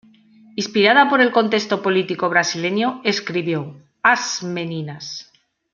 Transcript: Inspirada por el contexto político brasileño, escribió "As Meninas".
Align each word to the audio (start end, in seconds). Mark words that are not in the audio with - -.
Inspirada 0.55 1.07
por 1.11 1.21
el 1.21 1.31
contexto 1.31 1.83
político 1.83 2.27
brasileño, 2.27 3.01
escribió 3.03 3.79
"As 4.01 4.41
Meninas". 4.41 5.31